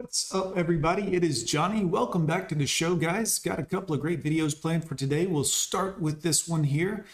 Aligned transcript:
What's 0.00 0.34
up, 0.34 0.56
everybody? 0.56 1.14
It 1.14 1.22
is 1.22 1.44
Johnny. 1.44 1.84
Welcome 1.84 2.24
back 2.24 2.48
to 2.48 2.54
the 2.54 2.66
show, 2.66 2.94
guys. 2.94 3.38
Got 3.38 3.58
a 3.58 3.62
couple 3.62 3.94
of 3.94 4.00
great 4.00 4.24
videos 4.24 4.58
planned 4.58 4.86
for 4.86 4.94
today. 4.94 5.26
We'll 5.26 5.44
start 5.44 6.00
with 6.00 6.22
this 6.22 6.48
one 6.48 6.64
here. 6.64 7.04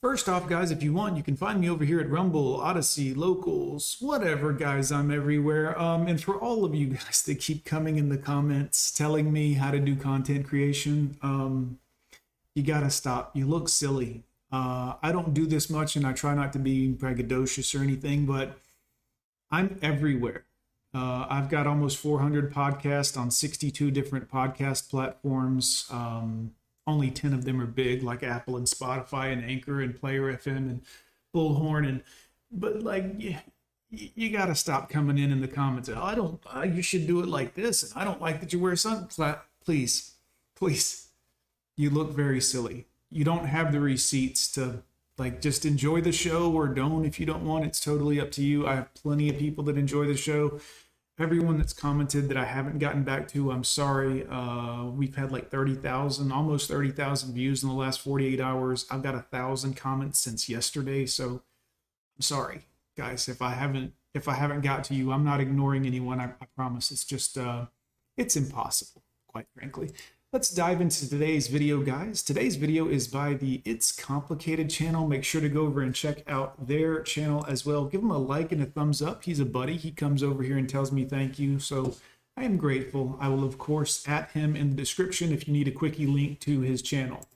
First 0.00 0.28
off, 0.28 0.48
guys, 0.48 0.70
if 0.70 0.80
you 0.80 0.92
want, 0.92 1.16
you 1.16 1.24
can 1.24 1.36
find 1.36 1.60
me 1.60 1.68
over 1.68 1.84
here 1.84 1.98
at 1.98 2.08
Rumble, 2.08 2.60
Odysee, 2.60 3.12
Locals, 3.12 3.96
whatever, 3.98 4.52
guys. 4.52 4.92
I'm 4.92 5.10
everywhere. 5.10 5.76
Um, 5.76 6.06
and 6.06 6.22
for 6.22 6.36
all 6.36 6.64
of 6.64 6.76
you 6.76 6.86
guys 6.94 7.22
that 7.22 7.40
keep 7.40 7.64
coming 7.64 7.96
in 7.96 8.08
the 8.08 8.16
comments 8.16 8.92
telling 8.92 9.32
me 9.32 9.54
how 9.54 9.72
to 9.72 9.80
do 9.80 9.96
content 9.96 10.46
creation, 10.46 11.18
um, 11.22 11.80
you 12.54 12.62
gotta 12.62 12.90
stop. 12.90 13.34
You 13.34 13.48
look 13.48 13.68
silly. 13.68 14.22
Uh, 14.52 14.94
I 15.02 15.10
don't 15.10 15.34
do 15.34 15.44
this 15.44 15.68
much, 15.68 15.96
and 15.96 16.06
I 16.06 16.12
try 16.12 16.36
not 16.36 16.52
to 16.52 16.60
be 16.60 16.88
braggadocious 16.88 17.78
or 17.78 17.82
anything, 17.82 18.26
but 18.26 18.60
I'm 19.50 19.76
everywhere. 19.82 20.44
Uh, 20.94 21.26
I've 21.28 21.48
got 21.48 21.66
almost 21.66 21.98
400 21.98 22.52
podcasts 22.52 23.16
on 23.18 23.30
62 23.30 23.90
different 23.90 24.30
podcast 24.30 24.88
platforms. 24.88 25.86
Um, 25.90 26.52
only 26.86 27.10
10 27.10 27.34
of 27.34 27.44
them 27.44 27.60
are 27.60 27.66
big, 27.66 28.02
like 28.02 28.22
Apple 28.22 28.56
and 28.56 28.66
Spotify 28.66 29.32
and 29.32 29.44
Anchor 29.44 29.82
and 29.82 29.94
Player 29.94 30.32
FM 30.32 30.56
and 30.56 30.82
Bullhorn. 31.34 31.86
And 31.86 32.02
but 32.50 32.82
like, 32.82 33.04
you, 33.18 33.36
you 33.90 34.30
got 34.30 34.46
to 34.46 34.54
stop 34.54 34.88
coming 34.88 35.18
in 35.18 35.30
in 35.30 35.40
the 35.40 35.48
comments. 35.48 35.90
Oh, 35.90 36.02
I 36.02 36.14
don't. 36.14 36.40
Uh, 36.54 36.62
you 36.62 36.80
should 36.80 37.06
do 37.06 37.20
it 37.20 37.28
like 37.28 37.54
this. 37.54 37.92
I 37.94 38.04
don't 38.04 38.20
like 38.20 38.40
that 38.40 38.52
you 38.52 38.58
wear 38.58 38.74
sun. 38.76 39.08
Please, 39.64 40.14
please. 40.56 41.08
You 41.76 41.90
look 41.90 42.10
very 42.10 42.40
silly. 42.40 42.86
You 43.10 43.24
don't 43.24 43.46
have 43.46 43.70
the 43.72 43.80
receipts 43.80 44.50
to 44.52 44.82
like 45.18 45.40
just 45.40 45.64
enjoy 45.64 46.00
the 46.00 46.12
show 46.12 46.52
or 46.52 46.68
don't 46.68 47.04
if 47.04 47.18
you 47.18 47.26
don't 47.26 47.44
want. 47.44 47.64
It's 47.64 47.80
totally 47.80 48.20
up 48.20 48.30
to 48.32 48.42
you. 48.42 48.66
I 48.66 48.76
have 48.76 48.94
plenty 48.94 49.28
of 49.28 49.38
people 49.38 49.64
that 49.64 49.76
enjoy 49.76 50.06
the 50.06 50.16
show. 50.16 50.60
Everyone 51.18 51.58
that's 51.58 51.72
commented 51.72 52.28
that 52.28 52.36
i 52.36 52.44
haven't 52.44 52.78
gotten 52.78 53.02
back 53.02 53.26
to 53.28 53.50
i'm 53.50 53.64
sorry. 53.64 54.24
Uh, 54.30 54.84
we've 54.84 55.16
had 55.16 55.32
like 55.32 55.50
30000 55.50 56.30
almost 56.30 56.68
30000 56.68 57.34
views 57.34 57.64
in 57.64 57.68
the 57.68 57.74
last 57.74 58.00
48 58.00 58.40
hours. 58.40 58.86
I've 58.90 59.02
got 59.02 59.16
a 59.16 59.22
thousand 59.22 59.76
comments 59.76 60.20
since 60.20 60.48
yesterday 60.48 61.06
so 61.06 61.42
i'm 62.16 62.20
sorry 62.20 62.66
guys. 62.96 63.28
If 63.28 63.42
i 63.42 63.50
haven't 63.50 63.94
if 64.14 64.28
i 64.28 64.34
haven't 64.34 64.60
got 64.60 64.84
to 64.84 64.94
you 64.94 65.10
i'm 65.10 65.24
not 65.24 65.40
ignoring 65.40 65.86
anyone. 65.86 66.20
I, 66.20 66.26
I 66.40 66.46
promise. 66.54 66.92
It's 66.92 67.04
just 67.04 67.36
uh 67.36 67.66
it's 68.16 68.36
impossible 68.36 69.02
quite 69.26 69.46
frankly 69.54 69.90
Let's 70.30 70.50
dive 70.50 70.82
into 70.82 71.08
today's 71.08 71.48
video, 71.48 71.80
guys. 71.80 72.22
Today's 72.22 72.56
video 72.56 72.86
is 72.86 73.08
by 73.08 73.32
the 73.32 73.62
It's 73.64 73.90
Complicated 73.90 74.68
channel. 74.68 75.08
Make 75.08 75.24
sure 75.24 75.40
to 75.40 75.48
go 75.48 75.62
over 75.62 75.80
and 75.80 75.94
check 75.94 76.22
out 76.28 76.66
their 76.66 77.00
channel 77.00 77.46
as 77.48 77.64
well. 77.64 77.86
Give 77.86 78.02
him 78.02 78.10
a 78.10 78.18
like 78.18 78.52
and 78.52 78.62
a 78.62 78.66
thumbs 78.66 79.00
up. 79.00 79.24
He's 79.24 79.40
a 79.40 79.46
buddy. 79.46 79.78
He 79.78 79.90
comes 79.90 80.22
over 80.22 80.42
here 80.42 80.58
and 80.58 80.68
tells 80.68 80.92
me 80.92 81.06
thank 81.06 81.38
you. 81.38 81.58
So 81.58 81.96
I 82.36 82.44
am 82.44 82.58
grateful. 82.58 83.16
I 83.18 83.30
will, 83.30 83.42
of 83.42 83.56
course, 83.56 84.06
at 84.06 84.30
him 84.32 84.54
in 84.54 84.68
the 84.68 84.76
description 84.76 85.32
if 85.32 85.48
you 85.48 85.54
need 85.54 85.66
a 85.66 85.70
quickie 85.70 86.04
link 86.04 86.40
to 86.40 86.60
his 86.60 86.82
channel. 86.82 87.26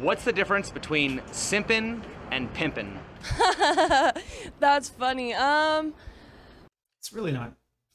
What's 0.00 0.24
the 0.24 0.34
difference 0.34 0.70
between 0.70 1.20
simpin' 1.32 2.02
and 2.30 2.52
pimpin'? 2.52 2.98
That's 4.60 4.90
funny. 4.90 5.32
Um, 5.32 5.94
it's 7.08 7.14
really 7.14 7.32
not 7.32 7.54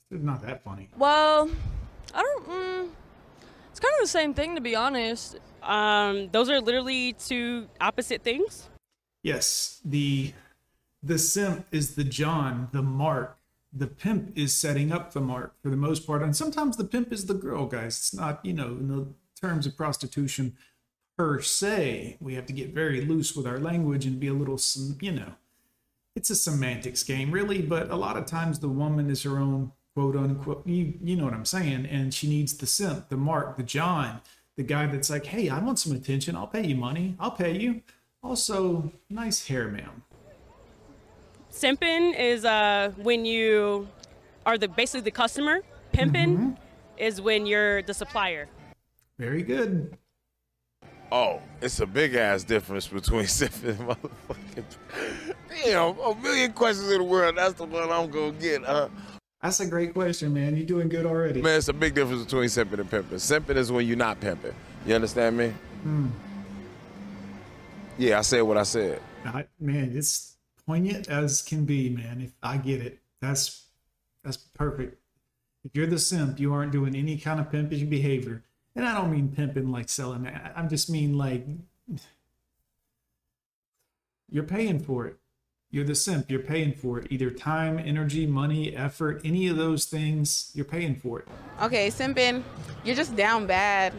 it's 0.10 0.24
not 0.24 0.42
that 0.42 0.64
funny. 0.64 0.90
Well, 0.98 1.50
I 2.14 2.22
don't. 2.22 2.50
Mm, 2.50 2.90
it's 3.70 3.80
kind 3.80 3.94
of 3.94 4.02
the 4.02 4.08
same 4.08 4.34
thing, 4.34 4.56
to 4.56 4.62
be 4.62 4.76
honest. 4.76 5.38
Um, 5.62 6.30
those 6.32 6.50
are 6.50 6.60
literally 6.60 7.14
two 7.14 7.68
opposite 7.80 8.24
things. 8.24 8.70
Yes, 9.22 9.82
the 9.86 10.34
the 11.04 11.20
simp 11.20 11.68
is 11.72 11.96
the 11.96 12.04
John, 12.04 12.70
the 12.72 12.82
Mark. 12.82 13.38
The 13.72 13.88
pimp 13.88 14.36
is 14.36 14.56
setting 14.56 14.92
up 14.92 15.14
the 15.14 15.22
mark 15.22 15.56
for 15.64 15.70
the 15.70 15.78
most 15.78 16.06
part, 16.06 16.22
and 16.22 16.36
sometimes 16.36 16.78
the 16.78 16.84
pimp 16.84 17.12
is 17.12 17.26
the 17.26 17.34
girl, 17.34 17.66
guys. 17.66 17.98
It's 17.98 18.14
not, 18.14 18.46
you 18.46 18.54
know, 18.54 18.68
in 18.68 18.88
the 18.88 19.08
terms 19.40 19.66
of 19.66 19.76
prostitution 19.76 20.56
per 21.18 21.42
se. 21.42 22.18
We 22.20 22.36
have 22.36 22.46
to 22.48 22.54
get 22.54 22.70
very 22.70 23.02
loose 23.02 23.36
with 23.36 23.48
our 23.48 23.58
language 23.60 24.06
and 24.06 24.20
be 24.20 24.28
a 24.28 24.34
little, 24.34 24.60
you 25.02 25.12
know, 25.12 25.34
it's 26.16 26.30
a 26.30 26.36
semantics 26.36 27.04
game, 27.04 27.32
really. 27.32 27.62
But 27.62 27.90
a 27.90 27.96
lot 27.96 28.18
of 28.18 28.26
times 28.26 28.60
the 28.60 28.70
woman 28.70 29.10
is 29.10 29.24
her 29.24 29.38
own 29.38 29.72
quote 29.96 30.16
unquote, 30.16 30.66
you, 30.66 30.94
you 31.02 31.16
know 31.16 31.26
what 31.26 31.34
I'm 31.34 31.46
saying? 31.46 31.86
And 31.86 32.14
she 32.14 32.28
needs 32.28 32.58
the 32.58 32.66
simp, 32.66 33.10
the 33.10 33.18
Mark, 33.18 33.58
the 33.58 33.64
John, 33.64 34.22
the 34.58 34.64
guy 34.64 34.88
that's 34.88 35.10
like, 35.10 35.26
hey, 35.26 35.50
I 35.50 35.60
want 35.60 35.80
some 35.80 35.96
attention. 35.96 36.36
I'll 36.36 36.48
pay 36.48 36.66
you 36.66 36.76
money. 36.76 37.16
I'll 37.20 37.32
pay 37.32 37.58
you. 37.58 37.82
Also, 38.22 38.92
nice 39.10 39.48
hair, 39.48 39.68
ma'am. 39.68 40.04
Simping 41.52 42.18
is 42.18 42.46
uh, 42.46 42.92
when 42.98 43.26
you 43.26 43.88
are 44.46 44.58
the 44.58 44.68
basically 44.68 45.02
the 45.02 45.12
customer. 45.12 45.62
Pimping 45.92 46.38
mm-hmm. 46.38 46.52
is 46.98 47.22
when 47.22 47.46
you're 47.46 47.84
the 47.84 47.94
supplier. 47.94 48.48
Very 49.20 49.44
good. 49.44 49.96
Oh, 51.16 51.40
it's 51.62 51.80
a 51.80 51.86
big 51.86 52.16
ass 52.16 52.44
difference 52.44 52.88
between 52.88 53.26
simping 53.26 53.80
and 53.80 53.88
motherfucking. 53.88 54.66
Damn, 55.48 56.00
a 56.00 56.16
million 56.16 56.52
questions 56.54 56.90
in 56.90 56.98
the 56.98 57.04
world. 57.04 57.38
That's 57.38 57.54
the 57.54 57.66
one 57.66 57.92
I'm 57.92 58.10
gonna 58.10 58.32
get. 58.32 58.64
Huh? 58.64 58.90
That's 59.40 59.60
a 59.60 59.68
great 59.68 59.94
question, 59.94 60.34
man. 60.34 60.58
You're 60.58 60.66
doing 60.66 60.90
good 60.90 61.06
already. 61.06 61.40
Man, 61.40 61.60
it's 61.60 61.68
a 61.68 61.74
big 61.74 61.94
difference 61.94 62.24
between 62.24 62.46
simping 62.46 62.80
and 62.80 62.90
pimping. 62.90 63.20
Simping 63.20 63.58
is 63.58 63.72
when 63.72 63.86
you're 63.86 63.96
not 63.96 64.20
pimping. 64.22 64.56
You 64.88 64.96
understand 64.96 65.38
me? 65.38 65.54
Hmm. 65.84 66.08
Yeah, 68.00 68.18
I 68.18 68.22
said 68.22 68.42
what 68.42 68.58
I 68.58 68.64
said. 68.64 69.00
I, 69.24 69.46
man, 69.60 69.92
it's 69.96 70.38
poignant 70.66 71.10
as 71.10 71.44
can 71.44 71.64
be, 71.64 71.90
man. 71.90 72.22
If 72.22 72.32
I 72.42 72.58
get 72.58 72.82
it, 72.82 72.98
that's 73.22 73.68
that's 74.24 74.38
perfect. 74.38 75.00
If 75.64 75.76
you're 75.76 75.86
the 75.86 76.00
simp, 76.00 76.40
you 76.40 76.56
aren't 76.56 76.72
doing 76.72 76.96
any 76.96 77.18
kind 77.20 77.40
of 77.40 77.52
pimping 77.52 77.88
behavior, 77.88 78.44
and 78.76 78.86
I 78.86 78.94
don't 78.94 79.12
mean 79.12 79.30
pimping 79.30 79.72
like 79.72 79.90
selling. 79.90 80.30
I'm 80.56 80.70
just 80.70 80.90
mean 80.90 81.18
like 81.18 81.46
you're 84.30 84.44
paying 84.44 84.80
for 84.80 85.08
it. 85.08 85.18
You're 85.70 85.86
the 85.86 85.96
simp. 85.96 86.30
You're 86.30 86.40
paying 86.40 86.74
for 86.74 87.00
it. 87.00 87.08
Either 87.10 87.32
time, 87.32 87.80
energy, 87.80 88.28
money, 88.28 88.76
effort, 88.76 89.22
any 89.26 89.48
of 89.48 89.58
those 89.58 89.86
things, 89.86 90.52
you're 90.54 90.66
paying 90.66 90.96
for 90.96 91.20
it. 91.20 91.28
Okay, 91.64 91.90
simping, 91.90 92.44
you're 92.84 92.96
just 92.96 93.16
down 93.16 93.48
bad. 93.48 93.92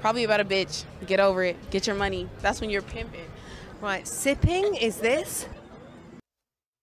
Probably 0.00 0.22
about 0.22 0.38
a 0.38 0.44
bitch. 0.44 0.84
Get 1.06 1.18
over 1.18 1.42
it. 1.42 1.56
Get 1.70 1.88
your 1.88 1.96
money. 1.96 2.28
That's 2.42 2.60
when 2.60 2.70
you're 2.70 2.82
pimping. 2.82 3.28
Right, 3.80 4.06
sipping 4.06 4.76
is 4.76 4.98
this? 4.98 5.48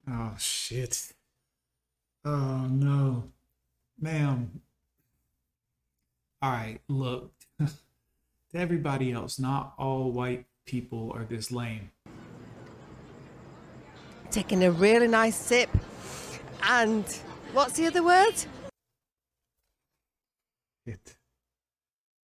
Oh, 0.10 0.34
shit. 0.38 1.14
Oh, 2.26 2.68
no. 2.70 3.32
Ma'am. 4.00 4.62
All 6.46 6.52
right, 6.52 6.80
look. 6.88 7.32
to 7.60 7.68
everybody 8.54 9.12
else, 9.12 9.40
not 9.40 9.74
all 9.80 10.12
white 10.12 10.46
people 10.68 11.12
are 11.16 11.24
this 11.24 11.52
lame 11.52 11.90
taking 14.36 14.66
a 14.66 14.72
really 14.72 15.08
nice 15.08 15.38
sip. 15.38 15.70
And 16.70 17.06
what's 17.54 17.78
the 17.78 17.88
other 17.88 18.04
word? 18.04 18.36
It. 20.86 21.16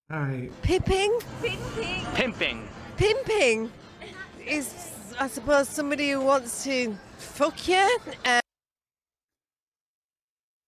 I. 0.09 0.49
Pipping? 0.61 1.17
Pimping. 1.41 2.05
Pimping. 2.13 2.67
Pimping 2.97 3.71
is, 4.45 5.15
I 5.17 5.27
suppose, 5.29 5.69
somebody 5.69 6.11
who 6.11 6.19
wants 6.19 6.65
to 6.65 6.97
fuck 7.17 7.65
you. 7.69 7.97
Uh, 8.25 8.41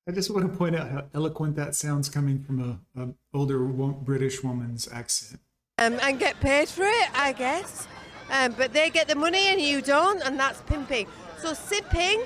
I 0.07 0.11
just 0.11 0.29
want 0.29 0.51
to 0.51 0.57
point 0.57 0.75
out 0.75 0.89
how 0.89 1.05
eloquent 1.13 1.55
that 1.55 1.75
sounds 1.75 2.09
coming 2.09 2.43
from 2.43 2.79
a, 2.95 3.01
a 3.01 3.09
older 3.33 3.59
British 3.59 4.43
woman's 4.43 4.87
accent. 4.91 5.39
Um, 5.77 5.97
and 6.01 6.19
get 6.19 6.39
paid 6.41 6.67
for 6.67 6.83
it, 6.83 7.09
I 7.17 7.31
guess. 7.31 7.87
Um, 8.29 8.53
but 8.57 8.73
they 8.73 8.89
get 8.89 9.07
the 9.07 9.15
money 9.15 9.47
and 9.47 9.61
you 9.61 9.81
don't, 9.81 10.21
and 10.21 10.37
that's 10.37 10.61
pimping. 10.61 11.07
So 11.37 11.53
sipping, 11.53 12.23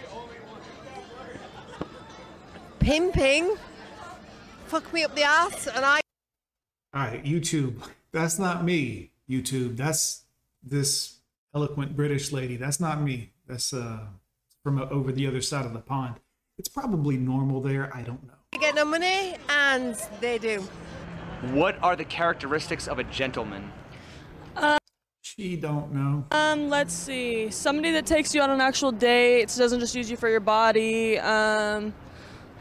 pimping, 2.80 3.56
fuck 4.66 4.92
me 4.92 5.04
up 5.04 5.16
the 5.16 5.24
ass, 5.24 5.68
and 5.68 5.86
I. 5.86 6.00
All 6.94 7.04
right, 7.04 7.24
YouTube. 7.24 7.84
That's 8.12 8.40
not 8.40 8.64
me. 8.64 9.12
YouTube. 9.30 9.78
That's 9.78 10.24
this 10.64 11.18
eloquent 11.54 11.96
British 11.96 12.32
lady. 12.32 12.58
That's 12.58 12.80
not 12.80 13.02
me. 13.02 13.34
That's 13.48 13.74
uh 13.74 14.08
from 14.64 14.80
over 14.80 15.12
the 15.12 15.28
other 15.28 15.42
side 15.42 15.66
of 15.66 15.74
the 15.74 15.80
pond. 15.80 16.16
It's 16.58 16.70
probably 16.70 17.18
normal 17.18 17.62
there. 17.62 17.96
I 17.96 18.02
don't 18.02 18.26
know. 18.26 18.34
They 18.52 18.60
get 18.60 18.76
no 18.76 18.86
money, 18.86 19.38
and 19.50 19.96
they 20.22 20.38
do. 20.38 20.62
What 21.52 21.78
are 21.84 21.96
the 21.96 22.06
characteristics 22.06 22.88
of 22.88 23.00
a 23.00 23.04
gentleman? 23.04 23.72
She 25.38 25.56
don't 25.56 25.94
know. 25.94 26.26
Um, 26.32 26.68
let's 26.68 26.94
see. 26.94 27.52
Somebody 27.52 27.92
that 27.92 28.08
takes 28.08 28.34
you 28.34 28.42
on 28.42 28.50
an 28.50 28.60
actual 28.60 28.92
date, 28.92 29.54
doesn't 29.56 29.80
just 29.80 29.94
use 29.94 30.10
you 30.10 30.18
for 30.18 30.30
your 30.30 30.40
body. 30.40 31.20
Um, 31.20 31.94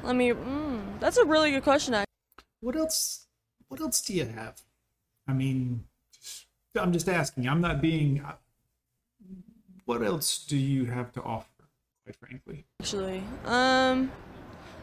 let 0.02 0.14
me. 0.14 0.32
Mm, 0.32 1.00
that's 1.00 1.16
a 1.16 1.24
really 1.24 1.52
good 1.52 1.62
question. 1.62 1.94
Actually. 1.94 2.12
What 2.60 2.76
else? 2.76 3.28
What 3.68 3.80
else 3.80 4.02
do 4.02 4.12
you 4.12 4.26
have? 4.26 4.60
I 5.26 5.32
mean, 5.32 5.84
I'm 6.74 6.92
just 6.92 7.08
asking. 7.08 7.48
I'm 7.48 7.62
not 7.62 7.80
being. 7.80 8.20
Uh, 8.20 8.34
what 9.86 10.02
else 10.02 10.44
do 10.44 10.58
you 10.58 10.84
have 10.84 11.12
to 11.12 11.22
offer? 11.22 11.55
Frankly. 12.12 12.64
Actually, 12.80 13.22
um, 13.44 14.12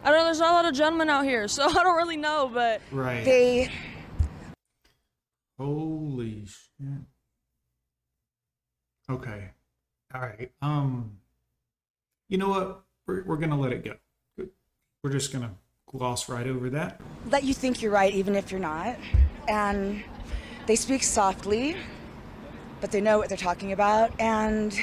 I 0.03 0.09
don't 0.09 0.19
know. 0.19 0.25
There's 0.25 0.39
not 0.39 0.51
a 0.51 0.53
lot 0.53 0.65
of 0.65 0.73
gentlemen 0.73 1.09
out 1.09 1.23
here, 1.25 1.47
so 1.47 1.63
I 1.69 1.73
don't 1.73 1.95
really 1.95 2.17
know. 2.17 2.49
But 2.53 2.81
Right. 2.91 3.23
They 3.23 3.71
Holy 5.59 6.45
shit. 6.45 6.87
Okay. 9.09 9.51
All 10.13 10.21
right. 10.21 10.51
Um, 10.61 11.17
you 12.29 12.37
know 12.37 12.49
what? 12.49 12.83
We're, 13.07 13.23
we're 13.23 13.37
gonna 13.37 13.59
let 13.59 13.71
it 13.71 13.83
go. 13.83 13.95
We're 15.03 15.11
just 15.11 15.31
gonna 15.31 15.51
gloss 15.89 16.27
right 16.29 16.47
over 16.47 16.69
that. 16.71 16.99
let 17.29 17.43
you 17.43 17.53
think 17.53 17.81
you're 17.81 17.91
right 17.91 18.13
even 18.13 18.35
if 18.35 18.51
you're 18.51 18.59
not. 18.59 18.95
And 19.47 20.03
they 20.65 20.75
speak 20.75 21.03
softly, 21.03 21.75
but 22.81 22.91
they 22.91 23.01
know 23.01 23.17
what 23.17 23.29
they're 23.29 23.37
talking 23.37 23.73
about. 23.73 24.11
And 24.19 24.73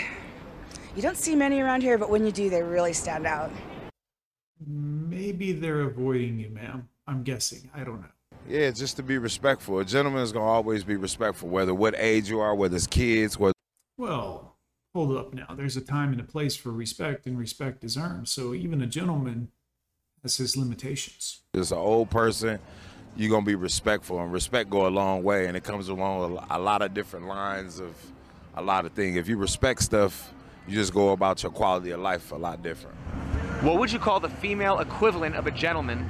you 0.97 1.03
don't 1.03 1.17
see 1.17 1.35
many 1.35 1.61
around 1.61 1.83
here, 1.83 1.99
but 1.99 2.11
when 2.11 2.25
you 2.25 2.33
do, 2.33 2.51
they 2.51 2.63
really 2.63 2.93
stand 2.93 3.27
out. 3.27 3.51
Maybe 4.67 5.53
they're 5.53 5.83
avoiding 5.83 6.39
you, 6.39 6.51
ma'am. 6.51 6.89
I'm 7.07 7.23
guessing. 7.23 7.71
I 7.75 7.85
don't 7.85 8.01
know. 8.01 8.07
Yeah, 8.49 8.71
just 8.71 8.97
to 8.97 9.03
be 9.03 9.19
respectful. 9.19 9.79
A 9.79 9.85
gentleman 9.85 10.23
is 10.23 10.33
gonna 10.33 10.45
always 10.45 10.85
be 10.85 10.97
respectful, 10.97 11.49
whether 11.49 11.75
what 11.75 11.95
age 11.97 12.29
you 12.29 12.41
are, 12.41 12.55
whether 12.55 12.77
it's 12.77 12.87
kids, 12.87 13.39
whether 13.39 13.55
Well, 13.97 14.57
hold 14.95 15.17
up 15.17 15.35
now. 15.35 15.55
There's 15.55 15.77
a 15.77 15.81
time 15.81 16.13
and 16.13 16.21
a 16.21 16.25
place 16.25 16.57
for 16.57 16.71
respect, 16.71 17.27
and 17.27 17.39
respect 17.39 17.85
is 17.85 17.97
earned. 17.97 18.29
So 18.29 18.55
even 18.55 18.81
a 18.81 18.87
gentleman 18.87 19.49
has 20.23 20.37
his 20.39 20.57
limitations. 20.57 21.41
As 21.55 21.73
an 21.73 21.79
old 21.79 22.11
person. 22.11 22.59
You're 23.17 23.31
gonna 23.31 23.45
be 23.45 23.57
respectful, 23.57 24.21
and 24.21 24.33
respect 24.33 24.71
go 24.71 24.87
a 24.87 24.89
long 24.89 25.23
way, 25.23 25.47
and 25.47 25.57
it 25.57 25.65
comes 25.65 25.89
along 25.89 26.39
a- 26.39 26.57
a 26.57 26.61
lot 26.61 26.81
of 26.81 26.95
different 26.95 27.27
lines 27.27 27.81
of 27.81 27.95
a 28.55 28.63
lot 28.63 28.87
of 28.87 28.93
things. 28.93 29.17
If 29.17 29.29
you 29.29 29.37
respect 29.37 29.83
stuff, 29.83 30.33
you 30.71 30.77
just 30.77 30.95
go 30.95 31.11
about 31.11 31.43
your 31.43 31.51
quality 31.51 31.91
of 31.91 32.01
life 32.01 32.31
a 32.31 32.37
lot 32.37 32.63
different. 32.63 32.97
What 33.63 33.79
would 33.79 33.91
you 33.93 33.99
call 33.99 34.21
the 34.21 34.29
female 34.29 34.79
equivalent 34.79 35.35
of 35.35 35.47
a 35.47 35.51
gentleman? 35.51 36.09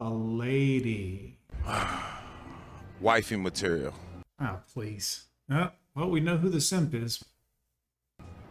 A 0.00 0.08
lady. 0.08 1.36
Wifey 3.00 3.36
material. 3.36 3.92
Oh, 4.40 4.60
please. 4.72 5.24
Uh, 5.52 5.68
well, 5.94 6.08
we 6.10 6.20
know 6.20 6.36
who 6.36 6.48
the 6.48 6.60
simp 6.60 6.94
is. 6.94 7.22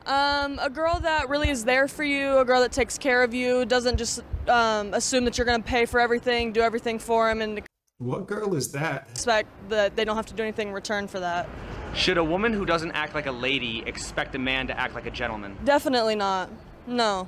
um, 0.06 0.60
a 0.62 0.70
girl 0.70 1.00
that 1.00 1.30
really 1.30 1.50
is 1.50 1.64
there 1.64 1.88
for 1.88 2.04
you, 2.04 2.38
a 2.40 2.46
girl 2.46 2.60
that 2.62 2.72
takes 2.74 2.98
care 2.98 3.24
of 3.24 3.34
you, 3.34 3.66
doesn't 3.66 3.98
just 3.98 4.22
um, 4.48 4.94
assume 4.94 5.24
that 5.26 5.38
you're 5.38 5.46
gonna 5.46 5.64
pay 5.64 5.86
for 5.86 6.00
everything, 6.00 6.52
do 6.52 6.62
everything 6.62 7.00
for 7.00 7.30
him, 7.30 7.42
and 7.42 7.62
What 8.00 8.28
girl 8.28 8.54
is 8.56 8.72
that? 8.74 9.08
expect 9.12 9.48
that 9.70 9.96
they 9.96 10.04
don't 10.04 10.16
have 10.18 10.26
to 10.28 10.34
do 10.34 10.44
anything 10.44 10.68
in 10.70 10.74
return 10.74 11.08
for 11.08 11.20
that. 11.22 11.48
Should 11.94 12.18
a 12.18 12.24
woman 12.24 12.54
who 12.54 12.66
doesn't 12.66 12.92
act 12.92 13.14
like 13.14 13.26
a 13.26 13.32
lady 13.32 13.84
expect 13.86 14.34
a 14.36 14.40
man 14.40 14.66
to 14.68 14.80
act 14.80 14.96
like 14.96 15.06
a 15.06 15.12
gentleman? 15.12 15.58
Definitely 15.66 16.16
not. 16.16 16.50
No. 16.88 17.28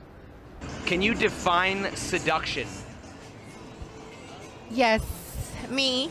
Can 0.86 1.02
you 1.02 1.14
define 1.14 1.94
seduction? 1.96 2.68
Yes, 4.72 5.04
me. 5.70 6.10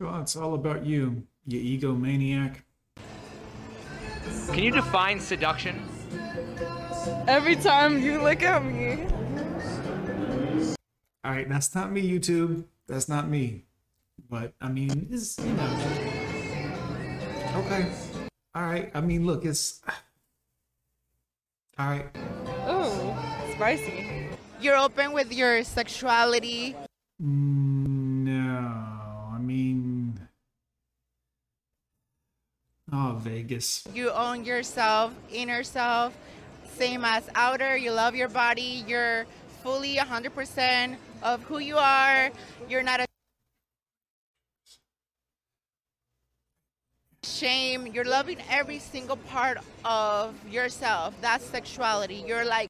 Well, 0.00 0.20
it's 0.20 0.34
all 0.34 0.54
about 0.54 0.84
you, 0.84 1.22
you 1.46 1.78
egomaniac. 1.78 2.56
Can 4.48 4.64
you 4.64 4.72
define 4.72 5.20
seduction? 5.20 5.88
Every 7.28 7.56
time 7.56 8.02
you 8.02 8.20
look 8.20 8.42
at 8.42 8.64
me. 8.64 9.06
All 11.22 11.32
right, 11.32 11.48
that's 11.48 11.74
not 11.74 11.92
me, 11.92 12.02
YouTube. 12.02 12.64
That's 12.86 13.08
not 13.08 13.28
me. 13.28 13.64
But 14.28 14.54
I 14.60 14.68
mean, 14.68 15.08
it's 15.10 15.38
you 15.38 15.52
know. 15.52 16.09
Okay. 17.54 17.86
All 18.54 18.62
right. 18.62 18.90
I 18.94 19.00
mean, 19.00 19.26
look, 19.26 19.44
it's. 19.44 19.80
All 21.78 21.88
right. 21.88 22.06
Ooh, 22.68 23.52
spicy. 23.54 24.28
You're 24.60 24.76
open 24.76 25.12
with 25.12 25.32
your 25.32 25.64
sexuality. 25.64 26.76
Mm, 27.22 28.24
no, 28.24 29.32
I 29.32 29.38
mean. 29.38 30.28
Oh, 32.92 33.16
Vegas. 33.20 33.86
You 33.94 34.10
own 34.10 34.44
yourself, 34.44 35.14
inner 35.30 35.62
self, 35.62 36.16
same 36.74 37.04
as 37.04 37.28
outer. 37.34 37.76
You 37.76 37.92
love 37.92 38.14
your 38.14 38.28
body. 38.28 38.84
You're 38.86 39.26
fully 39.62 39.96
100% 39.96 40.96
of 41.22 41.42
who 41.44 41.58
you 41.58 41.78
are. 41.78 42.30
You're 42.68 42.82
not 42.82 43.00
a 43.00 43.09
shame. 47.40 47.86
You're 47.86 48.04
loving 48.04 48.38
every 48.50 48.78
single 48.78 49.16
part 49.16 49.58
of 49.84 50.34
yourself. 50.48 51.14
That's 51.20 51.44
sexuality. 51.44 52.22
You're 52.26 52.44
like 52.44 52.68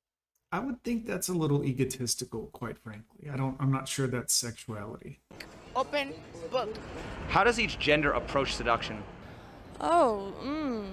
I 0.52 0.58
would 0.58 0.82
think 0.82 1.06
that's 1.06 1.28
a 1.28 1.32
little 1.32 1.64
egotistical, 1.64 2.48
quite 2.52 2.76
frankly. 2.76 3.30
I 3.32 3.36
don't. 3.36 3.56
I'm 3.60 3.70
not 3.70 3.86
sure 3.88 4.06
that's 4.08 4.34
sexuality. 4.34 5.20
open 5.76 6.12
book. 6.50 6.74
How 7.28 7.44
does 7.44 7.58
each 7.60 7.78
gender 7.78 8.10
approach 8.12 8.54
seduction? 8.54 9.02
Oh, 9.80 10.32
mm, 10.42 10.84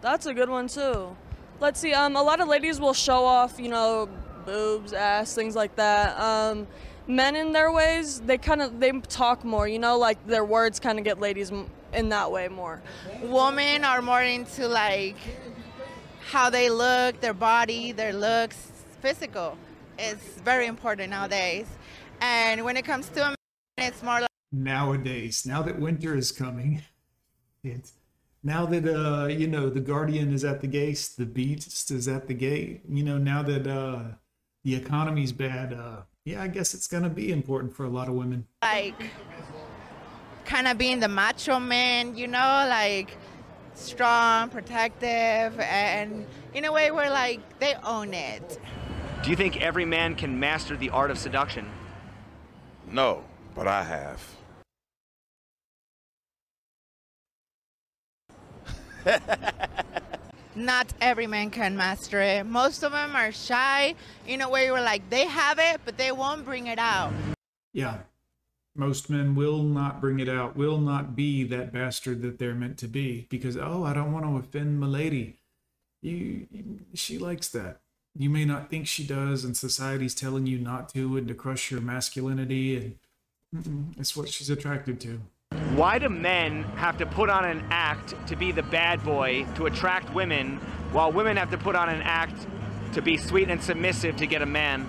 that's 0.00 0.26
a 0.26 0.34
good 0.34 0.50
one 0.50 0.66
too. 0.68 1.16
Let's 1.60 1.78
see. 1.80 1.92
Um, 1.92 2.16
a 2.16 2.22
lot 2.22 2.40
of 2.40 2.48
ladies 2.48 2.80
will 2.80 2.94
show 2.94 3.24
off, 3.24 3.58
you 3.58 3.68
know, 3.68 4.08
boobs, 4.44 4.92
ass, 4.92 5.34
things 5.34 5.54
like 5.54 5.76
that. 5.76 6.18
Um, 6.20 6.66
men 7.06 7.36
in 7.36 7.52
their 7.52 7.70
ways, 7.70 8.20
they 8.20 8.38
kind 8.38 8.60
of 8.60 8.80
they 8.80 8.90
talk 8.92 9.44
more. 9.44 9.68
You 9.68 9.78
know, 9.78 9.96
like 9.98 10.18
their 10.26 10.44
words 10.44 10.80
kind 10.80 10.98
of 10.98 11.04
get 11.04 11.20
ladies 11.20 11.52
m- 11.52 11.70
in 11.96 12.10
that 12.10 12.30
way 12.30 12.46
more. 12.48 12.80
women 13.22 13.84
are 13.84 14.02
more 14.02 14.22
into 14.22 14.68
like 14.68 15.16
how 16.30 16.50
they 16.50 16.68
look, 16.70 17.20
their 17.20 17.34
body, 17.34 17.92
their 17.92 18.12
looks, 18.12 18.70
physical. 19.00 19.56
It's 19.98 20.38
very 20.40 20.66
important 20.66 21.10
nowadays. 21.10 21.66
And 22.20 22.64
when 22.64 22.76
it 22.76 22.84
comes 22.84 23.08
to 23.10 23.20
a 23.22 23.28
man, 23.28 23.36
it's 23.78 24.02
more 24.02 24.20
like 24.20 24.28
Nowadays, 24.52 25.44
now 25.44 25.62
that 25.62 25.78
winter 25.78 26.14
is 26.16 26.30
coming, 26.32 26.82
it's 27.64 27.92
now 28.42 28.64
that 28.66 28.86
uh 28.86 29.26
you 29.26 29.48
know 29.48 29.68
the 29.68 29.80
guardian 29.80 30.32
is 30.32 30.44
at 30.44 30.60
the 30.60 30.66
gates, 30.68 31.08
the 31.08 31.26
beast 31.26 31.90
is 31.90 32.06
at 32.08 32.28
the 32.28 32.34
gate. 32.34 32.82
You 32.88 33.02
know 33.02 33.18
now 33.18 33.42
that 33.42 33.66
uh 33.66 34.02
the 34.64 34.74
economy's 34.76 35.32
bad. 35.32 35.72
uh 35.72 36.02
Yeah, 36.24 36.42
I 36.42 36.48
guess 36.48 36.74
it's 36.74 36.86
gonna 36.86 37.10
be 37.10 37.32
important 37.32 37.74
for 37.74 37.84
a 37.84 37.88
lot 37.88 38.08
of 38.08 38.14
women. 38.14 38.46
like 38.62 38.94
kind 40.46 40.68
of 40.68 40.78
being 40.78 41.00
the 41.00 41.08
macho 41.08 41.58
man, 41.58 42.16
you 42.16 42.26
know, 42.28 42.66
like 42.68 43.18
strong, 43.74 44.48
protective, 44.48 45.58
and 45.60 46.26
in 46.54 46.64
a 46.64 46.72
way 46.72 46.90
where 46.90 47.10
like 47.10 47.58
they 47.58 47.74
own 47.84 48.14
it. 48.14 48.58
Do 49.22 49.30
you 49.30 49.36
think 49.36 49.60
every 49.60 49.84
man 49.84 50.14
can 50.14 50.38
master 50.38 50.76
the 50.76 50.90
art 50.90 51.10
of 51.10 51.18
seduction? 51.18 51.68
No, 52.90 53.24
but 53.54 53.66
I 53.66 53.82
have. 53.82 54.22
Not 60.54 60.92
every 61.00 61.26
man 61.26 61.50
can 61.50 61.76
master 61.76 62.20
it. 62.22 62.46
Most 62.46 62.82
of 62.82 62.92
them 62.92 63.14
are 63.14 63.30
shy 63.30 63.94
in 64.26 64.40
a 64.40 64.48
way 64.48 64.70
where 64.70 64.82
like 64.82 65.08
they 65.10 65.26
have 65.26 65.58
it, 65.58 65.80
but 65.84 65.98
they 65.98 66.12
won't 66.12 66.44
bring 66.44 66.68
it 66.68 66.78
out. 66.78 67.12
Yeah. 67.72 67.98
Most 68.76 69.08
men 69.08 69.34
will 69.34 69.62
not 69.62 70.00
bring 70.00 70.20
it 70.20 70.28
out, 70.28 70.56
will 70.56 70.78
not 70.78 71.16
be 71.16 71.44
that 71.44 71.72
bastard 71.72 72.20
that 72.22 72.38
they're 72.38 72.54
meant 72.54 72.76
to 72.78 72.88
be 72.88 73.26
because, 73.30 73.56
oh, 73.56 73.84
I 73.84 73.94
don't 73.94 74.12
want 74.12 74.26
to 74.26 74.36
offend 74.36 74.78
my 74.78 74.86
lady. 74.86 75.38
You, 76.02 76.46
she 76.94 77.18
likes 77.18 77.48
that. 77.48 77.80
You 78.18 78.30
may 78.30 78.44
not 78.44 78.70
think 78.70 78.86
she 78.86 79.04
does, 79.04 79.44
and 79.44 79.56
society's 79.56 80.14
telling 80.14 80.46
you 80.46 80.58
not 80.58 80.88
to 80.90 81.16
and 81.16 81.26
to 81.28 81.34
crush 81.34 81.70
your 81.70 81.80
masculinity, 81.80 82.76
and 83.54 83.94
it's 83.98 84.16
what 84.16 84.28
she's 84.28 84.50
attracted 84.50 85.00
to. 85.00 85.20
Why 85.74 85.98
do 85.98 86.08
men 86.08 86.64
have 86.76 86.98
to 86.98 87.06
put 87.06 87.28
on 87.28 87.44
an 87.44 87.64
act 87.70 88.14
to 88.28 88.36
be 88.36 88.52
the 88.52 88.62
bad 88.62 89.04
boy 89.04 89.46
to 89.56 89.66
attract 89.66 90.12
women, 90.14 90.56
while 90.92 91.12
women 91.12 91.36
have 91.36 91.50
to 91.50 91.58
put 91.58 91.76
on 91.76 91.88
an 91.88 92.02
act 92.02 92.46
to 92.94 93.02
be 93.02 93.16
sweet 93.16 93.50
and 93.50 93.62
submissive 93.62 94.16
to 94.16 94.26
get 94.26 94.42
a 94.42 94.46
man? 94.46 94.88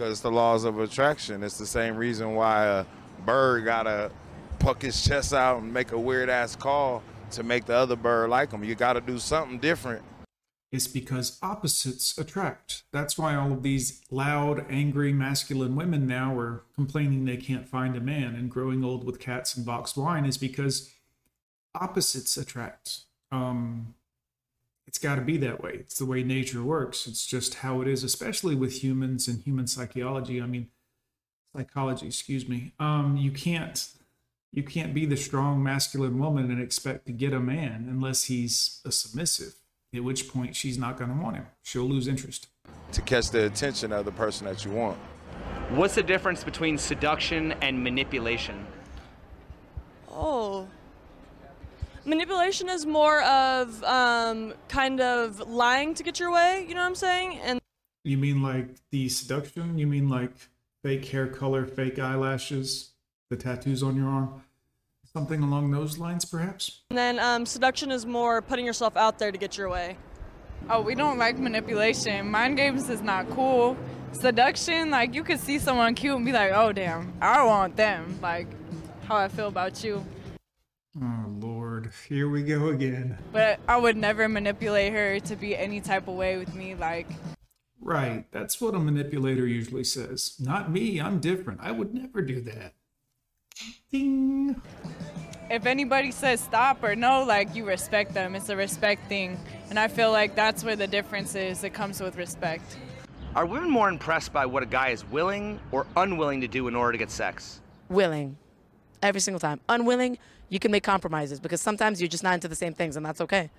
Because 0.00 0.12
it's 0.12 0.20
the 0.22 0.30
laws 0.30 0.64
of 0.64 0.80
attraction. 0.80 1.42
It's 1.42 1.58
the 1.58 1.66
same 1.66 1.94
reason 1.94 2.34
why 2.34 2.64
a 2.64 2.86
bird 3.26 3.66
gotta 3.66 4.10
puck 4.58 4.80
his 4.80 5.04
chest 5.04 5.34
out 5.34 5.60
and 5.60 5.74
make 5.74 5.92
a 5.92 5.98
weird 5.98 6.30
ass 6.30 6.56
call 6.56 7.02
to 7.32 7.42
make 7.42 7.66
the 7.66 7.74
other 7.74 7.96
bird 7.96 8.30
like 8.30 8.50
him. 8.50 8.64
You 8.64 8.74
gotta 8.74 9.02
do 9.02 9.18
something 9.18 9.58
different. 9.58 10.02
It's 10.72 10.86
because 10.86 11.38
opposites 11.42 12.16
attract. 12.16 12.84
That's 12.94 13.18
why 13.18 13.34
all 13.34 13.52
of 13.52 13.62
these 13.62 14.00
loud, 14.10 14.64
angry, 14.70 15.12
masculine 15.12 15.76
women 15.76 16.06
now 16.06 16.34
are 16.38 16.64
complaining 16.74 17.26
they 17.26 17.36
can't 17.36 17.68
find 17.68 17.94
a 17.94 18.00
man 18.00 18.34
and 18.34 18.50
growing 18.50 18.82
old 18.82 19.04
with 19.04 19.20
cats 19.20 19.54
and 19.54 19.66
boxed 19.66 19.98
wine 19.98 20.24
is 20.24 20.38
because 20.38 20.90
opposites 21.74 22.38
attract. 22.38 23.00
Um, 23.30 23.94
it's 24.90 24.98
got 24.98 25.14
to 25.14 25.20
be 25.20 25.36
that 25.36 25.62
way. 25.62 25.74
It's 25.74 25.98
the 26.00 26.04
way 26.04 26.24
nature 26.24 26.64
works. 26.64 27.06
It's 27.06 27.24
just 27.24 27.54
how 27.54 27.80
it 27.80 27.86
is, 27.86 28.02
especially 28.02 28.56
with 28.56 28.82
humans 28.82 29.28
and 29.28 29.40
human 29.40 29.68
psychology. 29.68 30.42
I 30.42 30.46
mean, 30.46 30.66
psychology, 31.54 32.08
excuse 32.08 32.48
me. 32.48 32.72
Um, 32.80 33.16
you 33.16 33.30
can't 33.30 33.88
You 34.52 34.64
can't 34.64 34.92
be 34.92 35.06
the 35.06 35.16
strong 35.16 35.62
masculine 35.62 36.18
woman 36.18 36.50
and 36.50 36.60
expect 36.60 37.06
to 37.06 37.12
get 37.12 37.32
a 37.32 37.38
man 37.38 37.86
unless 37.88 38.24
he's 38.24 38.80
a 38.84 38.90
submissive, 38.90 39.54
at 39.94 40.02
which 40.02 40.28
point 40.28 40.56
she's 40.56 40.76
not 40.76 40.98
going 40.98 41.16
to 41.16 41.22
want 41.22 41.36
him. 41.36 41.46
She'll 41.62 41.88
lose 41.88 42.08
interest. 42.08 42.48
To 42.90 43.00
catch 43.00 43.30
the 43.30 43.46
attention 43.46 43.92
of 43.92 44.04
the 44.04 44.10
person 44.10 44.44
that 44.48 44.64
you 44.64 44.72
want. 44.72 44.98
What's 45.68 45.94
the 45.94 46.02
difference 46.02 46.42
between 46.42 46.76
seduction 46.78 47.52
and 47.62 47.80
manipulation? 47.80 48.66
Oh. 50.10 50.66
Manipulation 52.10 52.68
is 52.68 52.84
more 52.86 53.22
of 53.22 53.84
um, 53.84 54.52
kind 54.66 55.00
of 55.00 55.38
lying 55.48 55.94
to 55.94 56.02
get 56.02 56.18
your 56.18 56.32
way, 56.32 56.66
you 56.68 56.74
know 56.74 56.80
what 56.80 56.88
I'm 56.88 56.96
saying? 56.96 57.38
And 57.38 57.60
You 58.02 58.18
mean 58.18 58.42
like 58.42 58.66
the 58.90 59.08
seduction? 59.08 59.78
You 59.78 59.86
mean 59.86 60.08
like 60.08 60.32
fake 60.82 61.04
hair 61.04 61.28
color, 61.28 61.64
fake 61.66 62.00
eyelashes, 62.00 62.94
the 63.28 63.36
tattoos 63.36 63.84
on 63.84 63.94
your 63.94 64.08
arm? 64.08 64.42
Something 65.12 65.44
along 65.44 65.70
those 65.70 65.98
lines, 65.98 66.24
perhaps? 66.24 66.80
And 66.90 66.98
then 66.98 67.20
um, 67.20 67.46
seduction 67.46 67.92
is 67.92 68.04
more 68.04 68.42
putting 68.42 68.66
yourself 68.66 68.96
out 68.96 69.20
there 69.20 69.30
to 69.30 69.38
get 69.38 69.56
your 69.56 69.68
way. 69.68 69.96
Oh, 70.68 70.80
we 70.80 70.96
don't 70.96 71.16
like 71.16 71.38
manipulation. 71.38 72.28
Mind 72.28 72.56
games 72.56 72.90
is 72.90 73.02
not 73.02 73.30
cool. 73.30 73.76
Seduction, 74.10 74.90
like 74.90 75.14
you 75.14 75.22
could 75.22 75.38
see 75.38 75.60
someone 75.60 75.94
cute 75.94 76.16
and 76.16 76.26
be 76.26 76.32
like, 76.32 76.50
oh 76.52 76.72
damn, 76.72 77.12
I 77.20 77.44
want 77.44 77.76
them. 77.76 78.18
Like 78.20 78.48
how 79.04 79.14
I 79.14 79.28
feel 79.28 79.46
about 79.46 79.84
you. 79.84 80.04
Oh, 81.00 81.04
Lord. 81.04 81.29
Here 82.08 82.28
we 82.28 82.42
go 82.42 82.68
again. 82.68 83.18
But 83.32 83.60
I 83.68 83.76
would 83.76 83.96
never 83.96 84.28
manipulate 84.28 84.92
her 84.92 85.20
to 85.20 85.36
be 85.36 85.56
any 85.56 85.80
type 85.80 86.08
of 86.08 86.14
way 86.14 86.36
with 86.36 86.54
me. 86.54 86.74
Like 86.74 87.06
Right. 87.80 88.26
That's 88.30 88.60
what 88.60 88.74
a 88.74 88.78
manipulator 88.78 89.46
usually 89.46 89.84
says. 89.84 90.34
Not 90.38 90.70
me. 90.70 91.00
I'm 91.00 91.18
different. 91.18 91.60
I 91.62 91.70
would 91.70 91.94
never 91.94 92.22
do 92.22 92.40
that. 92.42 92.74
Ding. 93.90 94.60
if 95.50 95.66
anybody 95.66 96.10
says 96.10 96.40
stop 96.40 96.82
or 96.82 96.94
no, 96.94 97.24
like 97.24 97.54
you 97.54 97.64
respect 97.64 98.14
them. 98.14 98.34
It's 98.34 98.48
a 98.48 98.56
respect 98.56 99.08
thing. 99.08 99.38
And 99.70 99.78
I 99.78 99.88
feel 99.88 100.12
like 100.12 100.34
that's 100.34 100.62
where 100.62 100.76
the 100.76 100.86
difference 100.86 101.34
is. 101.34 101.64
It 101.64 101.70
comes 101.70 102.00
with 102.00 102.16
respect. 102.16 102.76
Are 103.34 103.46
women 103.46 103.70
more 103.70 103.88
impressed 103.88 104.32
by 104.32 104.46
what 104.46 104.62
a 104.62 104.66
guy 104.66 104.88
is 104.88 105.04
willing 105.04 105.60
or 105.70 105.86
unwilling 105.96 106.40
to 106.40 106.48
do 106.48 106.68
in 106.68 106.74
order 106.74 106.92
to 106.92 106.98
get 106.98 107.10
sex? 107.10 107.60
willing 107.90 108.36
every 109.02 109.20
single 109.20 109.40
time 109.40 109.60
unwilling 109.68 110.16
you 110.50 110.58
can 110.58 110.70
make 110.70 110.82
compromises 110.82 111.40
because 111.40 111.60
sometimes 111.60 112.00
you're 112.00 112.08
just 112.08 112.22
not 112.22 112.34
into 112.34 112.48
the 112.48 112.54
same 112.54 112.74
things 112.74 112.96
and 112.96 113.06
that's 113.06 113.20
okay. 113.22 113.50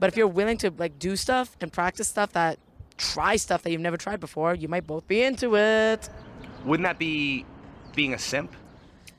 But 0.00 0.08
if 0.08 0.16
you're 0.16 0.26
willing 0.26 0.58
to 0.58 0.72
like 0.76 0.98
do 0.98 1.14
stuff 1.14 1.56
and 1.60 1.72
practice 1.72 2.08
stuff 2.08 2.32
that 2.32 2.58
try 2.96 3.36
stuff 3.36 3.62
that 3.62 3.70
you've 3.70 3.80
never 3.80 3.96
tried 3.96 4.18
before 4.18 4.54
you 4.54 4.66
might 4.66 4.86
both 4.86 5.06
be 5.06 5.22
into 5.22 5.56
it. 5.56 6.08
Wouldn't 6.64 6.84
that 6.84 6.98
be 6.98 7.46
being 7.94 8.14
a 8.14 8.18
simp? 8.18 8.52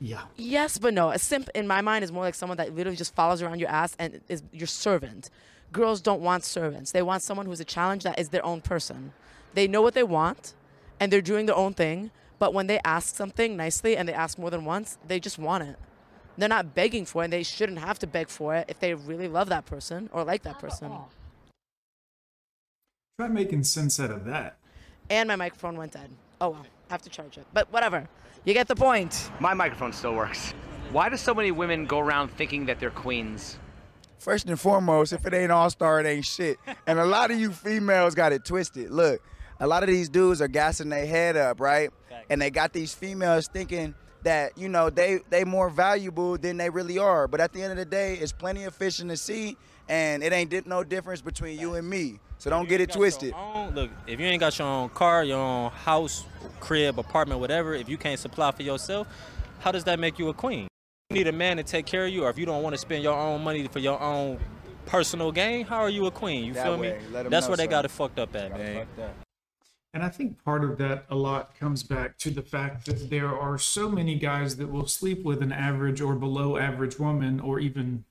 Yeah. 0.02 0.22
yes 0.36 0.78
but 0.78 0.92
no. 0.94 1.10
A 1.10 1.18
simp 1.18 1.48
in 1.54 1.66
my 1.66 1.80
mind 1.80 2.04
is 2.04 2.12
more 2.12 2.24
like 2.24 2.34
someone 2.34 2.58
that 2.58 2.74
literally 2.74 2.96
just 2.96 3.14
follows 3.14 3.42
around 3.42 3.60
your 3.60 3.68
ass 3.68 3.94
and 3.98 4.20
is 4.28 4.42
your 4.52 4.66
servant. 4.66 5.30
Girls 5.72 6.00
don't 6.00 6.20
want 6.20 6.44
servants. 6.44 6.92
They 6.92 7.02
want 7.02 7.22
someone 7.22 7.46
who's 7.46 7.60
a 7.60 7.64
challenge 7.64 8.02
that 8.04 8.18
is 8.18 8.30
their 8.30 8.44
own 8.44 8.60
person. 8.60 9.12
They 9.54 9.68
know 9.68 9.82
what 9.82 9.94
they 9.94 10.02
want 10.02 10.54
and 10.98 11.12
they're 11.12 11.20
doing 11.20 11.46
their 11.46 11.56
own 11.56 11.74
thing 11.74 12.10
but 12.40 12.54
when 12.54 12.66
they 12.66 12.80
ask 12.84 13.14
something 13.14 13.56
nicely 13.56 13.96
and 13.96 14.08
they 14.08 14.14
ask 14.14 14.38
more 14.38 14.50
than 14.50 14.64
once 14.64 14.98
they 15.06 15.20
just 15.20 15.38
want 15.38 15.62
it 15.62 15.76
they're 16.38 16.48
not 16.48 16.74
begging 16.74 17.04
for 17.04 17.22
it 17.22 17.24
and 17.26 17.32
they 17.32 17.42
shouldn't 17.42 17.78
have 17.78 17.98
to 17.98 18.06
beg 18.06 18.28
for 18.28 18.54
it 18.54 18.64
if 18.68 18.78
they 18.80 18.94
really 18.94 19.28
love 19.28 19.48
that 19.48 19.66
person 19.66 20.08
or 20.12 20.24
like 20.24 20.42
that 20.42 20.58
person 20.58 20.90
Try 23.18 23.28
making 23.28 23.64
sense 23.64 24.00
out 24.00 24.10
of 24.10 24.24
that. 24.24 24.56
and 25.10 25.28
my 25.28 25.36
microphone 25.36 25.76
went 25.76 25.92
dead 25.92 26.10
oh 26.40 26.50
well 26.50 26.66
i 26.88 26.92
have 26.92 27.02
to 27.02 27.10
charge 27.10 27.36
it 27.36 27.46
but 27.52 27.70
whatever 27.72 28.08
you 28.44 28.54
get 28.54 28.68
the 28.68 28.76
point 28.76 29.30
My 29.38 29.52
microphone 29.52 29.92
still 29.92 30.14
works. 30.14 30.54
Why 30.92 31.10
do 31.10 31.16
so 31.18 31.34
many 31.34 31.50
women 31.50 31.84
go 31.84 31.98
around 31.98 32.30
thinking 32.30 32.64
that 32.66 32.80
they're 32.80 32.90
queens? 32.90 33.58
First 34.18 34.48
and 34.48 34.58
foremost, 34.58 35.12
if 35.12 35.26
it 35.26 35.34
ain't 35.34 35.52
all 35.52 35.68
star, 35.68 36.00
it 36.00 36.06
ain't 36.06 36.24
shit. 36.24 36.56
And 36.86 36.98
a 36.98 37.04
lot 37.04 37.30
of 37.30 37.38
you 37.38 37.52
females 37.52 38.14
got 38.14 38.32
it 38.32 38.44
twisted. 38.46 38.90
Look, 38.90 39.22
a 39.60 39.66
lot 39.66 39.82
of 39.82 39.88
these 39.88 40.08
dudes 40.08 40.40
are 40.40 40.48
gassing 40.48 40.88
their 40.88 41.04
head 41.06 41.36
up, 41.36 41.60
right? 41.60 41.90
And 42.30 42.40
they 42.40 42.50
got 42.50 42.72
these 42.72 42.94
females 42.94 43.46
thinking 43.46 43.94
that 44.22 44.56
you 44.56 44.68
know 44.68 44.90
they 44.90 45.20
they 45.30 45.44
more 45.44 45.70
valuable 45.70 46.36
than 46.38 46.56
they 46.56 46.70
really 46.70 46.98
are. 46.98 47.26
But 47.28 47.40
at 47.40 47.52
the 47.52 47.62
end 47.62 47.72
of 47.72 47.78
the 47.78 47.84
day, 47.84 48.14
it's 48.14 48.32
plenty 48.32 48.64
of 48.64 48.74
fish 48.74 49.00
in 49.00 49.08
the 49.08 49.16
sea, 49.16 49.56
and 49.88 50.22
it 50.22 50.32
ain't 50.32 50.66
no 50.66 50.84
difference 50.84 51.20
between 51.20 51.58
you 51.58 51.74
and 51.74 51.88
me. 51.88 52.20
So 52.38 52.48
don't 52.48 52.68
get 52.68 52.80
it 52.80 52.90
twisted. 52.90 53.34
own- 53.34 53.74
look, 53.74 53.90
if 54.06 54.18
you 54.18 54.26
ain't 54.26 54.40
got 54.40 54.58
your 54.58 54.66
own 54.66 54.88
car, 54.90 55.22
your 55.24 55.38
own 55.38 55.70
house, 55.70 56.24
crib, 56.58 56.98
apartment, 56.98 57.38
whatever, 57.40 57.74
if 57.74 57.88
you 57.88 57.98
can't 57.98 58.18
supply 58.18 58.50
for 58.50 58.62
yourself, 58.62 59.06
how 59.58 59.70
does 59.72 59.84
that 59.84 59.98
make 59.98 60.18
you 60.18 60.28
a 60.30 60.34
queen? 60.34 60.66
You 61.10 61.16
need 61.16 61.26
a 61.26 61.32
man 61.32 61.58
to 61.58 61.62
take 61.62 61.84
care 61.84 62.06
of 62.06 62.10
you, 62.12 62.24
or 62.24 62.30
if 62.30 62.38
you 62.38 62.46
don't 62.46 62.62
want 62.62 62.72
to 62.72 62.78
spend 62.78 63.02
your 63.02 63.14
own 63.14 63.44
money 63.44 63.66
for 63.68 63.78
your 63.80 64.00
own 64.00 64.38
personal 64.86 65.32
gain, 65.32 65.66
how 65.66 65.80
are 65.80 65.90
you 65.90 66.06
a 66.06 66.10
queen? 66.10 66.44
You 66.44 66.54
That 66.54 66.64
feel 66.64 66.78
way. 66.78 66.98
me? 67.12 67.28
That's 67.28 67.46
where 67.46 67.56
they 67.58 67.66
got 67.66 67.84
it 67.84 67.90
fucked 67.90 68.18
up 68.18 68.34
at, 68.34 68.56
man. 68.56 68.86
And 69.92 70.04
I 70.04 70.08
think 70.08 70.42
part 70.44 70.62
of 70.62 70.78
that 70.78 71.04
a 71.10 71.16
lot 71.16 71.58
comes 71.58 71.82
back 71.82 72.16
to 72.18 72.30
the 72.30 72.42
fact 72.42 72.86
that 72.86 73.10
there 73.10 73.36
are 73.36 73.58
so 73.58 73.90
many 73.90 74.14
guys 74.16 74.56
that 74.56 74.70
will 74.70 74.86
sleep 74.86 75.24
with 75.24 75.42
an 75.42 75.52
average 75.52 76.00
or 76.00 76.14
below 76.14 76.56
average 76.56 76.98
woman 76.98 77.40
or 77.40 77.58
even 77.58 78.04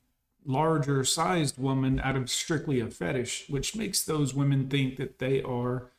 larger 0.46 1.04
sized 1.06 1.58
woman 1.58 2.00
out 2.02 2.18
of 2.18 2.30
strictly 2.30 2.82
a 2.82 2.88
fetish, 2.88 3.46
which 3.50 3.76
makes 3.76 4.04
those 4.04 4.34
women 4.34 4.68
think 4.68 4.98
that 4.98 5.20
they 5.20 5.42
are 5.42 5.92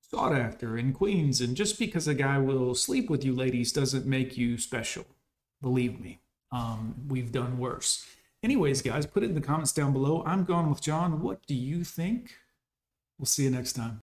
sought 0.00 0.34
after 0.34 0.76
and 0.76 0.94
queens. 0.94 1.40
And 1.40 1.56
just 1.56 1.78
because 1.78 2.08
a 2.08 2.14
guy 2.14 2.38
will 2.38 2.74
sleep 2.74 3.10
with 3.10 3.24
you 3.24 3.34
ladies 3.34 3.72
doesn't 3.72 4.06
make 4.06 4.38
you 4.38 4.56
special. 4.56 5.04
Believe 5.60 6.00
me, 6.00 6.20
um, 6.50 6.94
we've 7.08 7.32
done 7.32 7.58
worse. 7.58 8.06
Anyways, 8.42 8.82
guys, 8.82 9.06
put 9.06 9.22
it 9.22 9.30
in 9.30 9.34
the 9.34 9.40
comments 9.40 9.72
down 9.72 9.92
below. 9.92 10.22
I'm 10.26 10.44
gone 10.44 10.68
with 10.68 10.82
John. 10.82 11.20
What 11.22 11.46
do 11.46 11.54
you 11.54 11.82
think? 11.84 12.36
We'll 13.18 13.26
see 13.26 13.44
you 13.44 13.50
next 13.50 13.72
time. 13.72 14.02